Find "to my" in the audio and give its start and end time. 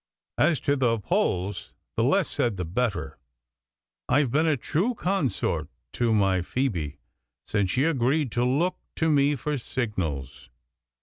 5.93-6.41